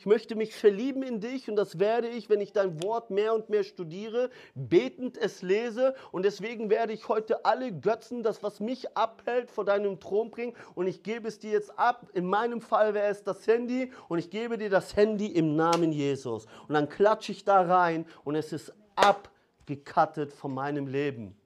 [0.02, 3.34] Ich möchte mich verlieben in dich und das werde ich, wenn ich dein Wort mehr
[3.34, 5.94] und mehr studiere, betend es lese.
[6.10, 10.56] Und deswegen werde ich heute alle Götzen, das, was mich abhält, vor deinem Thron bringen.
[10.74, 12.08] Und ich gebe es dir jetzt ab.
[12.14, 13.92] In meinem Fall wäre es das Handy.
[14.08, 16.46] Und ich gebe dir das Handy im Namen Jesus.
[16.66, 21.36] Und dann klatsche ich da rein und es ist abgekattet von meinem Leben.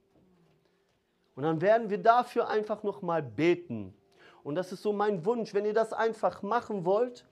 [1.37, 3.95] Und dann werden wir dafür einfach nochmal beten.
[4.43, 7.25] Und das ist so mein Wunsch, wenn ihr das einfach machen wollt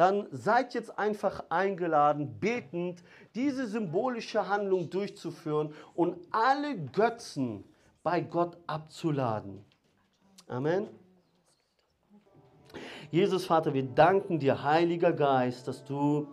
[0.00, 3.02] dann seid jetzt einfach eingeladen, betend
[3.34, 7.64] diese symbolische Handlung durchzuführen und alle Götzen
[8.02, 9.64] bei Gott abzuladen.
[10.48, 10.88] Amen.
[13.10, 16.28] Jesus Vater, wir danken dir, Heiliger Geist, dass du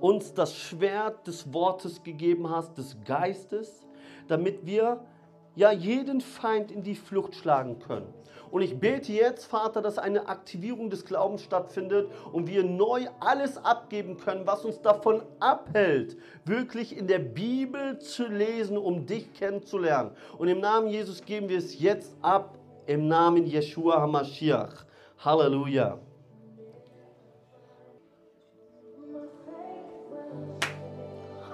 [0.00, 3.86] uns das Schwert des Wortes gegeben hast, des Geistes,
[4.26, 5.04] damit wir
[5.54, 8.12] ja jeden Feind in die Flucht schlagen können.
[8.50, 13.58] Und ich bete jetzt, Vater, dass eine Aktivierung des Glaubens stattfindet und wir neu alles
[13.64, 20.12] abgeben können, was uns davon abhält, wirklich in der Bibel zu lesen, um dich kennenzulernen.
[20.38, 24.84] Und im Namen Jesus geben wir es jetzt ab, im Namen Yeshua HaMashiach.
[25.18, 25.98] Halleluja.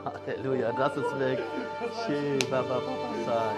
[0.05, 1.39] Halleluja, das ist weg.
[2.05, 2.39] Shee,
[3.25, 3.55] 三.